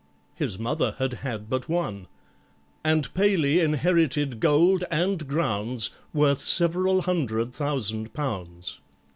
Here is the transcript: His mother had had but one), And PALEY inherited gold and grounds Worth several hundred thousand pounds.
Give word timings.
His 0.33 0.57
mother 0.57 0.95
had 0.97 1.13
had 1.21 1.47
but 1.47 1.69
one), 1.69 2.07
And 2.83 3.13
PALEY 3.13 3.59
inherited 3.59 4.39
gold 4.39 4.83
and 4.89 5.27
grounds 5.27 5.91
Worth 6.11 6.39
several 6.39 7.03
hundred 7.03 7.53
thousand 7.53 8.11
pounds. 8.11 8.79